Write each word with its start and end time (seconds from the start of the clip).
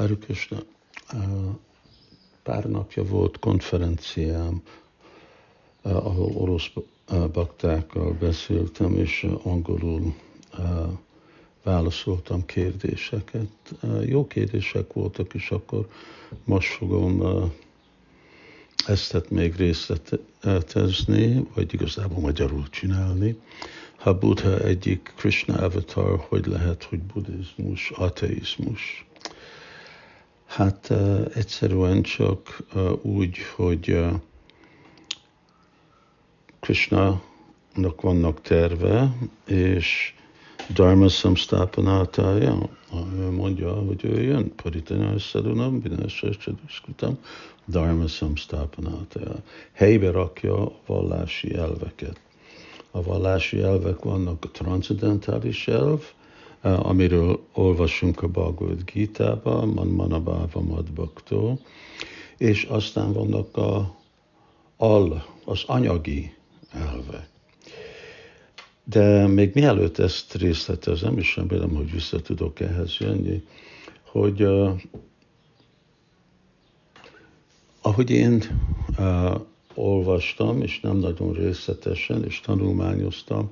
Hare 0.00 0.14
Krishna, 0.14 0.58
pár 2.42 2.64
napja 2.64 3.04
volt 3.04 3.38
konferenciám, 3.38 4.62
ahol 5.82 6.32
orosz 6.34 6.70
baktákkal 7.32 8.12
beszéltem, 8.12 8.96
és 8.96 9.26
angolul 9.42 10.14
válaszoltam 11.62 12.46
kérdéseket. 12.46 13.48
Jó 14.04 14.26
kérdések 14.26 14.92
voltak, 14.92 15.34
és 15.34 15.50
akkor 15.50 15.88
most 16.44 16.68
fogom 16.72 17.22
ezt 18.86 19.30
még 19.30 19.54
részletezni, 19.54 21.46
vagy 21.54 21.74
igazából 21.74 22.20
magyarul 22.20 22.68
csinálni. 22.68 23.40
Ha 23.96 24.18
Buddha 24.18 24.58
egyik 24.58 25.12
Krishna 25.16 25.58
avatar, 25.58 26.26
hogy 26.28 26.46
lehet, 26.46 26.82
hogy 26.82 27.00
buddhizmus, 27.00 27.90
ateizmus? 27.90 29.04
Hát 30.60 30.92
egyszerűen 31.34 32.02
csak 32.02 32.62
úgy, 33.02 33.36
hogy 33.56 34.04
Krishna-nak 36.60 38.00
vannak 38.00 38.40
terve, 38.40 39.16
és 39.46 40.14
Dharma 40.72 41.08
Samstapanátája, 41.08 42.68
ő 43.18 43.30
mondja, 43.30 43.72
hogy 43.72 44.04
ő 44.04 44.22
jön, 44.22 44.54
Paritanya 44.54 45.18
Szadunam, 45.18 45.80
Vinásra 45.80 46.34
Csaduskritam, 46.36 47.18
Dharma 47.66 48.06
Samstapanátája. 48.06 49.42
Helybe 49.72 50.10
rakja 50.10 50.66
a 50.66 50.72
vallási 50.86 51.54
elveket. 51.54 52.20
A 52.90 53.02
vallási 53.02 53.60
elvek 53.60 54.02
vannak 54.02 54.44
a 54.44 54.50
transzendentális 54.50 55.68
elv, 55.68 56.02
amiről 56.62 57.40
olvasunk 57.52 58.22
a 58.22 58.28
Bhagavad 58.28 58.84
Gita-ba, 58.84 59.66
Man 59.66 59.86
Manabhava 59.86 60.60
Madbhaktó, 60.60 61.58
és 62.36 62.64
aztán 62.64 63.12
vannak 63.12 63.56
a 63.56 63.98
al, 64.76 65.26
az 65.44 65.62
anyagi 65.66 66.34
elvek. 66.72 67.28
De 68.84 69.26
még 69.26 69.50
mielőtt 69.54 69.98
ezt 69.98 70.34
részletezem, 70.34 71.18
és 71.18 71.36
remélem, 71.36 71.74
hogy 71.74 71.90
vissza 71.92 72.20
tudok 72.20 72.60
ehhez 72.60 72.96
jönni, 72.98 73.42
hogy 74.04 74.42
uh, 74.42 74.80
ahogy 77.80 78.10
én 78.10 78.42
uh, 78.98 79.40
olvastam, 79.74 80.62
és 80.62 80.80
nem 80.80 80.96
nagyon 80.96 81.32
részletesen, 81.32 82.24
és 82.24 82.40
tanulmányoztam, 82.40 83.50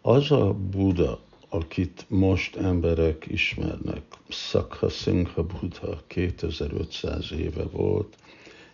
az 0.00 0.30
a 0.30 0.52
Buddha, 0.52 1.20
akit 1.54 2.04
most 2.08 2.56
emberek 2.56 3.26
ismernek, 3.28 4.02
Szakha 4.28 4.88
Singha 4.88 5.42
Buddha 5.42 6.02
2500 6.06 7.32
éve 7.32 7.62
volt, 7.62 8.16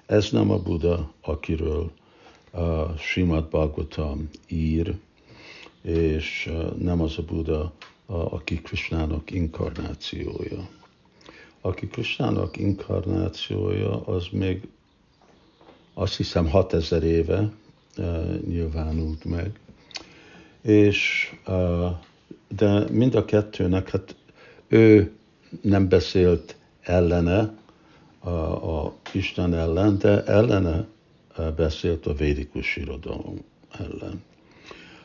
ez 0.06 0.30
nem 0.30 0.50
a 0.50 0.58
Buddha, 0.58 1.12
akiről 1.20 1.90
a 2.50 2.96
Simad 2.96 3.48
Bhagavatam 3.48 4.28
ír, 4.48 4.96
és 5.82 6.52
nem 6.78 7.00
az 7.00 7.18
a 7.18 7.22
Buddha, 7.22 7.72
aki 8.06 8.60
Krishnának 8.60 9.30
inkarnációja. 9.30 10.68
Aki 11.60 11.86
Krishnának 11.86 12.56
inkarnációja, 12.56 14.06
az 14.06 14.26
még 14.32 14.68
azt 15.94 16.16
hiszem 16.16 16.48
6000 16.48 17.02
éve 17.02 17.52
nyilvánult 18.46 19.24
meg, 19.24 19.60
és 20.62 21.30
de 22.56 22.84
mind 22.90 23.14
a 23.14 23.24
kettőnek, 23.24 23.90
hát 23.90 24.16
ő 24.68 25.12
nem 25.62 25.88
beszélt 25.88 26.56
ellene, 26.80 27.54
a, 28.18 28.28
a 28.28 28.94
Isten 29.12 29.54
ellen, 29.54 29.98
de 29.98 30.24
ellene 30.24 30.86
beszélt 31.56 32.06
a 32.06 32.14
védikus 32.14 32.76
irodalom 32.76 33.38
ellen. 33.78 34.22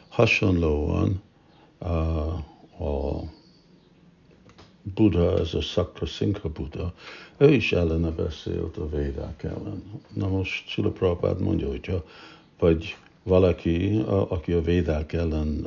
Hasonlóan 0.08 1.22
a, 1.78 1.88
a 2.84 3.24
Buddha, 4.94 5.40
ez 5.40 5.54
a 5.54 5.62
Sakra 5.62 6.06
Singha 6.06 6.50
Buddha, 6.50 6.94
ő 7.38 7.54
is 7.54 7.72
ellene 7.72 8.10
beszélt 8.10 8.78
a 8.78 8.90
védák 8.90 9.44
ellen. 9.44 9.84
Na 10.14 10.28
most 10.28 10.68
Sula 10.68 10.90
Prabhupád 10.90 11.42
mondja, 11.42 11.68
hogyha 11.68 12.04
vagy 12.60 12.96
valaki, 13.26 13.98
a, 13.98 14.32
aki 14.32 14.52
a 14.52 14.62
védák 14.62 15.14
ellen 15.14 15.66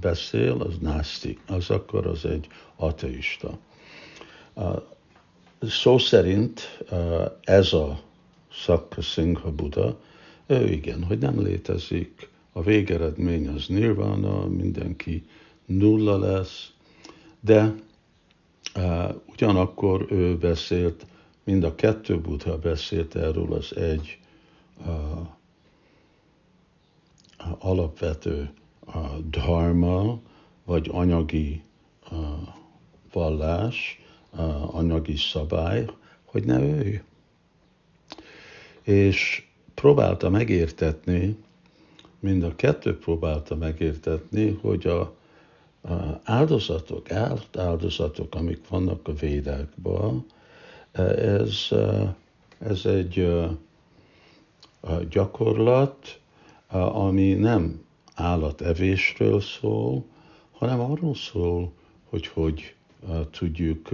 beszél, 0.00 0.52
az 0.52 0.74
nászti, 0.80 1.38
az 1.46 1.70
akkor 1.70 2.06
az 2.06 2.24
egy 2.24 2.46
ateista. 2.76 3.58
Szó 5.60 5.98
szerint 5.98 6.84
ez 7.42 7.72
a 7.72 8.00
Singha 9.00 9.50
Buddha, 9.50 10.00
ő 10.46 10.70
igen, 10.70 11.04
hogy 11.04 11.18
nem 11.18 11.42
létezik, 11.42 12.28
a 12.52 12.62
végeredmény 12.62 13.48
az 13.48 13.66
nirvana, 13.66 14.46
mindenki 14.46 15.26
nulla 15.66 16.18
lesz, 16.18 16.70
de 17.40 17.74
uh, 18.76 19.14
ugyanakkor 19.26 20.06
ő 20.10 20.36
beszélt, 20.36 21.06
mind 21.44 21.64
a 21.64 21.74
kettő 21.74 22.20
Buddha 22.20 22.58
beszélt 22.58 23.16
erről 23.16 23.52
az 23.52 23.76
egy 23.76 24.18
uh, 24.86 25.28
alapvető 27.64 28.50
uh, 28.86 28.94
dharma, 29.30 30.20
vagy 30.64 30.88
anyagi 30.92 31.62
uh, 32.10 32.18
vallás, 33.12 34.00
uh, 34.32 34.76
anyagi 34.76 35.16
szabály, 35.16 35.86
hogy 36.24 36.44
ne 36.44 36.60
ölj. 36.60 37.00
És 38.82 39.46
próbálta 39.74 40.30
megértetni, 40.30 41.36
mind 42.20 42.42
a 42.42 42.56
kettő 42.56 42.98
próbálta 42.98 43.56
megértetni, 43.56 44.58
hogy 44.62 44.86
a, 44.86 45.00
a 45.00 46.20
áldozatok, 46.24 47.06
áldozatok, 47.56 48.34
amik 48.34 48.68
vannak 48.68 49.08
a 49.08 49.12
védákban, 49.12 50.26
ez, 50.92 51.68
ez 52.58 52.86
egy 52.86 53.28
gyakorlat, 55.08 56.18
ami 56.82 57.32
nem 57.32 57.82
állatevésről 58.14 59.40
szól, 59.40 60.04
hanem 60.52 60.80
arról 60.80 61.14
szól, 61.14 61.72
hogy 62.08 62.26
hogy 62.26 62.74
tudjuk 63.30 63.88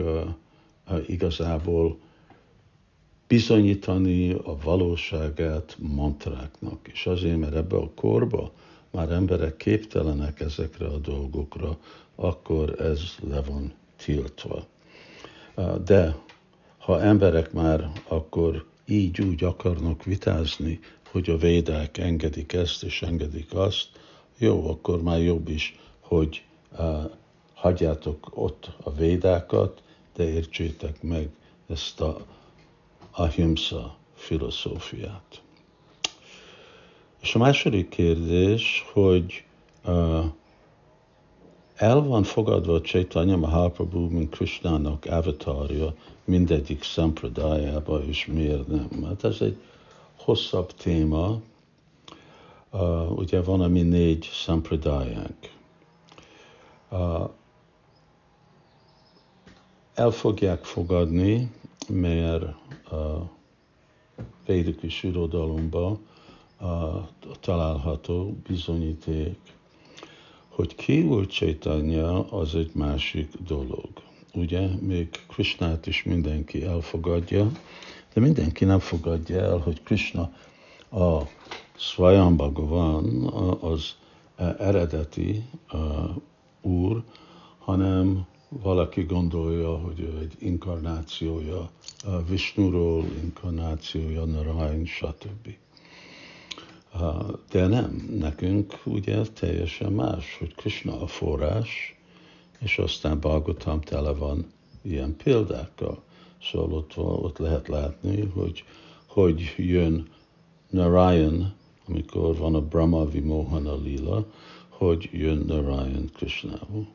igazából 1.06 1.98
bizonyítani 3.26 4.32
a 4.32 4.56
valóságát 4.62 5.76
mantráknak. 5.78 6.88
És 6.92 7.06
azért, 7.06 7.38
mert 7.38 7.54
ebbe 7.54 7.76
a 7.76 7.90
korba 7.94 8.52
már 8.90 9.10
emberek 9.10 9.56
képtelenek 9.56 10.40
ezekre 10.40 10.86
a 10.86 10.98
dolgokra, 10.98 11.78
akkor 12.14 12.80
ez 12.80 13.00
le 13.28 13.40
van 13.42 13.72
tiltva. 13.96 14.66
De 15.84 16.16
ha 16.78 17.00
emberek 17.00 17.52
már 17.52 17.90
akkor 18.08 18.64
így 18.86 19.20
úgy 19.20 19.44
akarnak 19.44 20.04
vitázni, 20.04 20.80
hogy 21.10 21.30
a 21.30 21.36
védák 21.36 21.98
engedik 21.98 22.52
ezt 22.52 22.82
és 22.82 23.02
engedik 23.02 23.54
azt, 23.54 23.88
jó, 24.38 24.68
akkor 24.70 25.02
már 25.02 25.20
jobb 25.22 25.48
is, 25.48 25.78
hogy 26.00 26.44
uh, 26.78 27.10
hagyjátok 27.54 28.30
ott 28.34 28.70
a 28.82 28.92
védákat, 28.92 29.82
de 30.14 30.28
értsétek 30.28 31.02
meg 31.02 31.28
ezt 31.68 32.00
a 32.00 32.26
ahimsa 33.10 33.96
filozófiát. 34.14 35.42
És 37.20 37.34
a 37.34 37.38
második 37.38 37.88
kérdés, 37.88 38.84
hogy 38.92 39.44
uh, 39.84 40.24
el 41.74 42.00
van 42.00 42.22
fogadva 42.22 42.80
Chaitanya 42.80 43.36
Mahaprabhu, 43.36 44.08
mint 44.08 44.34
Krishnának 44.34 45.04
avatarja 45.04 45.94
mindegyik 46.24 46.82
szampradájába, 46.82 48.02
és 48.04 48.26
miért 48.26 48.66
nem? 48.66 49.04
Hát 49.04 49.24
ez 49.24 49.40
egy 49.40 49.56
hosszabb 50.24 50.72
téma. 50.72 51.40
Uh, 52.72 53.18
ugye 53.18 53.42
van 53.42 53.60
a 53.60 53.68
mi 53.68 53.82
négy 53.82 54.30
szampradájánk. 54.32 55.50
Uh, 56.90 57.30
el 59.94 60.10
fogják 60.10 60.64
fogadni, 60.64 61.50
mert 61.88 62.42
a 62.92 63.30
védikus 64.46 65.02
irodalomban 65.02 65.98
található 67.40 68.36
bizonyíték, 68.48 69.38
hogy 70.48 70.74
ki 70.74 71.26
Csaitanya 71.26 72.30
az 72.30 72.54
egy 72.54 72.70
másik 72.74 73.32
dolog. 73.46 73.88
Ugye, 74.34 74.68
még 74.80 75.08
Krishnát 75.28 75.86
is 75.86 76.02
mindenki 76.02 76.64
elfogadja, 76.64 77.50
de 78.14 78.20
mindenki 78.20 78.64
nem 78.64 78.78
fogadja 78.78 79.40
el, 79.40 79.58
hogy 79.58 79.82
Krishna 79.82 80.32
a 80.90 81.22
Swayam 81.76 82.36
Bhagavan, 82.36 83.26
az 83.60 83.94
eredeti 84.58 85.44
úr, 86.62 87.02
hanem 87.58 88.26
valaki 88.48 89.02
gondolja, 89.02 89.78
hogy 89.78 90.00
ő 90.00 90.18
egy 90.18 90.34
inkarnációja 90.38 91.70
Vishnuról, 92.28 93.04
inkarnációja 93.22 94.24
Narayan, 94.24 94.84
stb. 94.84 95.56
De 97.50 97.66
nem, 97.66 98.16
nekünk 98.18 98.80
ugye 98.84 99.22
teljesen 99.22 99.92
más, 99.92 100.36
hogy 100.38 100.54
Krishna 100.54 101.00
a 101.00 101.06
forrás, 101.06 101.98
és 102.58 102.78
aztán 102.78 103.18
Bhagavatam 103.20 103.80
tele 103.80 104.12
van 104.12 104.52
ilyen 104.82 105.16
példákkal. 105.16 106.02
Szóval 106.42 106.72
ott, 106.72 106.96
ott 106.98 107.38
lehet 107.38 107.68
látni, 107.68 108.20
hogy 108.34 108.64
hogy 109.12 109.54
jön 109.56 110.08
Narayan, 110.70 111.54
amikor 111.88 112.36
van 112.36 112.54
a 112.54 112.60
Brahma 112.60 113.04
Vimohana 113.04 113.76
lila, 113.76 114.26
hogy 114.68 115.08
jön 115.12 115.44
Narayan 115.46 116.10
Krishnából. 116.14 116.88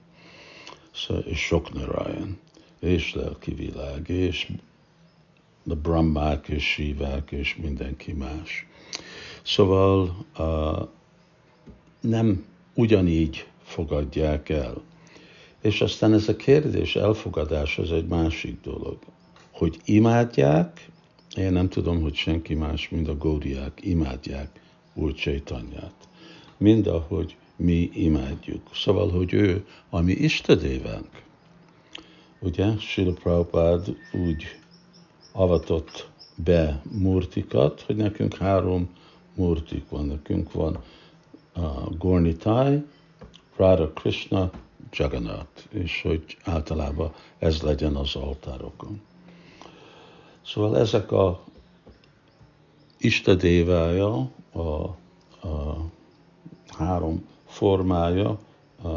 Szóval, 0.93 1.23
és 1.23 1.39
sok 1.39 1.73
Narayan, 1.73 2.37
és 2.79 3.13
lelki 3.13 3.53
világ, 3.53 4.09
és 4.09 4.51
a 5.69 5.75
Brahmák, 5.75 6.47
és 6.47 6.63
Sivák, 6.63 7.31
és 7.31 7.55
mindenki 7.55 8.13
más. 8.13 8.67
Szóval 9.43 10.25
uh, 10.37 10.87
nem 11.99 12.45
ugyanígy 12.73 13.47
fogadják 13.63 14.49
el. 14.49 14.81
És 15.61 15.81
aztán 15.81 16.13
ez 16.13 16.27
a 16.27 16.35
kérdés 16.35 16.95
elfogadás 16.95 17.77
az 17.77 17.91
egy 17.91 18.07
másik 18.07 18.61
dolog. 18.61 18.97
Hogy 19.57 19.79
imádják, 19.85 20.89
én 21.35 21.51
nem 21.51 21.69
tudom, 21.69 22.01
hogy 22.01 22.15
senki 22.15 22.53
más, 22.53 22.89
mint 22.89 23.07
a 23.07 23.17
góriák 23.17 23.79
imádják 23.81 24.59
Úr 24.93 25.13
Csaitanyát. 25.13 25.93
Mind 26.57 26.87
ahogy 26.87 27.35
mi 27.55 27.89
imádjuk. 27.93 28.61
Szóval, 28.73 29.09
hogy 29.11 29.33
ő 29.33 29.65
a 29.89 30.01
mi 30.01 30.11
istedévenk. 30.11 31.23
Ugye, 32.39 32.77
Sila 32.77 33.13
Prabhupád 33.13 33.95
úgy 34.13 34.43
avatott 35.31 36.09
be 36.35 36.81
murtikat, 36.91 37.81
hogy 37.81 37.95
nekünk 37.95 38.35
három 38.35 38.89
murtik 39.35 39.89
van. 39.89 40.05
Nekünk 40.05 40.51
van 40.51 40.83
uh, 41.55 41.97
Gornitai, 41.97 42.83
Radha 43.55 43.91
Krishna, 43.91 44.51
Jagannath, 44.91 45.63
és 45.69 46.01
hogy 46.01 46.37
általában 46.43 47.13
ez 47.37 47.61
legyen 47.61 47.95
az 47.95 48.15
altárokon. 48.15 49.01
Szóval 50.45 50.77
ezek 50.77 51.11
a 51.11 51.43
istedévája, 52.97 54.29
a, 54.51 54.59
a 55.47 55.77
három 56.67 57.25
formája 57.47 58.39
a 58.83 58.95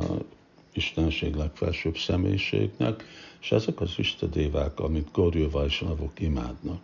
Istenség 0.72 1.34
legfelsőbb 1.34 1.96
személyiségnek, 1.96 3.04
és 3.40 3.52
ezek 3.52 3.80
az 3.80 3.94
istedévák, 3.96 4.80
amit 4.80 5.08
Gorjó 5.12 5.48
Vajsnavok 5.50 6.20
imádnak. 6.20 6.80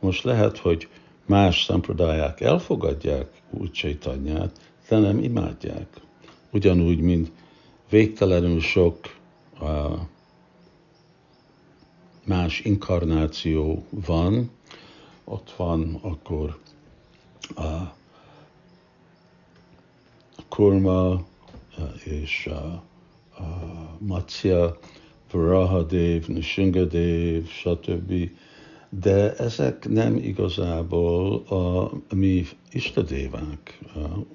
Most 0.00 0.22
lehet, 0.22 0.58
hogy 0.58 0.88
más 1.26 1.64
szemprodáják 1.64 2.40
elfogadják 2.40 3.30
úgy 3.50 3.70
Csaitanyát, 3.70 4.60
de 4.88 4.98
nem 4.98 5.18
imádják. 5.18 6.00
Ugyanúgy, 6.52 7.00
mint 7.00 7.30
végtelenül 7.90 8.60
sok 8.60 8.98
uh, 9.60 9.98
más 12.26 12.60
inkarnáció 12.60 13.84
van, 13.90 14.50
ott 15.24 15.54
van 15.56 15.98
akkor 16.02 16.58
a 17.54 17.94
Kurma 20.48 21.24
és 22.04 22.46
a, 22.46 22.82
a 23.42 23.44
Matsya, 23.98 24.78
Varahadev, 25.30 26.26
Nishingadev, 26.26 27.44
stb. 27.46 28.30
De 28.88 29.34
ezek 29.34 29.88
nem 29.88 30.16
igazából 30.16 31.36
a, 31.36 31.90
mi 32.14 32.46
istadévánk. 32.72 33.78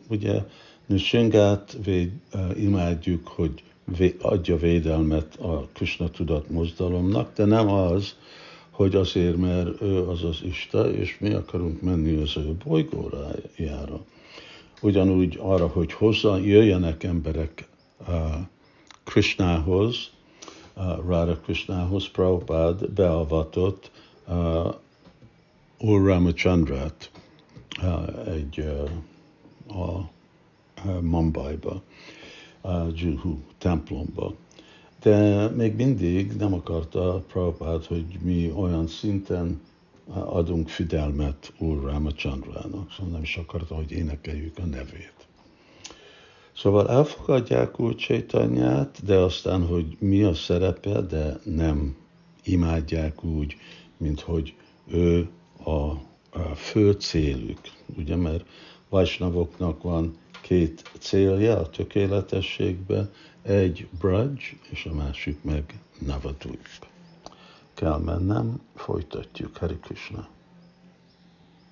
Ugye 0.10 0.44
Nishingát 0.86 1.78
véd, 1.84 2.12
imádjuk, 2.56 3.28
hogy 3.28 3.64
adja 4.22 4.58
védelmet 4.58 5.36
a 5.36 5.68
Krishna 5.74 6.10
tudat 6.10 6.50
mozdalomnak, 6.50 7.34
de 7.36 7.46
nem 7.46 7.70
az, 7.70 8.16
hogy 8.72 8.96
azért, 8.96 9.38
mert 9.38 9.82
ő 9.82 10.08
az 10.08 10.24
az 10.24 10.42
Isten, 10.44 10.96
és 10.96 11.20
mi 11.20 11.34
akarunk 11.34 11.82
menni 11.82 12.22
az 12.22 12.38
ő 12.38 12.56
bolygórájára. 12.66 14.06
Ugyanúgy 14.82 15.38
arra, 15.42 15.68
hogy 15.68 15.94
hozzá 15.94 16.38
jöjjenek 16.38 17.04
emberek 17.04 17.68
uh, 18.08 18.16
Krishnához, 19.04 20.10
uh, 20.76 20.84
Radha 20.84 21.36
Krishnához, 21.36 22.10
Prabhupád 22.10 22.90
beavatott 22.90 23.92
uh, 24.28 24.74
Ur 25.80 26.06
Ramachandrát 26.06 27.12
uh, 27.82 28.34
egy 28.34 28.60
uh, 28.60 28.90
a, 29.82 30.10
a 30.86 31.02
Mumbaiba 31.02 31.82
a 32.62 32.72
Juhu 32.96 33.38
templomba. 33.58 34.34
De 35.02 35.48
még 35.48 35.76
mindig 35.76 36.32
nem 36.32 36.54
akarta 36.54 37.24
Prabhupád, 37.28 37.86
hogy 37.86 38.06
mi 38.22 38.52
olyan 38.56 38.88
szinten 38.88 39.62
adunk 40.14 40.70
fidelmet 40.70 41.54
Úr 41.58 41.84
Ramachandrának, 41.84 42.92
szóval 42.92 43.12
nem 43.12 43.22
is 43.22 43.38
akarta, 43.38 43.76
hogy 43.76 43.92
énekeljük 43.92 44.58
a 44.58 44.66
nevét. 44.66 45.14
Szóval 46.58 46.90
elfogadják 46.90 47.80
Úr 47.80 47.96
Csaitanyát, 47.96 49.06
de 49.06 49.16
aztán, 49.16 49.66
hogy 49.68 49.98
mi 50.00 50.24
a 50.24 50.34
szerepe, 50.34 51.02
de 51.02 51.40
nem 51.44 51.96
imádják 52.44 53.24
úgy, 53.24 53.56
mint 53.98 54.20
hogy 54.20 54.54
ő 54.88 55.30
a, 55.64 55.72
a 56.40 56.56
fő 56.56 56.92
célük. 56.92 57.60
Ugye, 57.98 58.16
mert 58.16 58.46
Vajsnavoknak 58.90 59.82
van 59.82 60.18
két 60.42 60.92
célja 61.00 61.58
a 61.60 61.70
tökéletességbe, 61.70 63.10
egy 63.42 63.88
Braj, 64.00 64.28
és 64.70 64.86
a 64.86 64.94
másik 64.94 65.44
meg 65.44 65.80
Navadvip. 66.00 66.68
Kell 67.74 67.98
mennem, 67.98 68.62
folytatjuk, 68.76 69.58
Hari 69.58 69.78
Krishna. 69.80 70.28